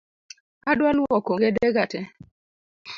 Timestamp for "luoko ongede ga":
0.97-1.83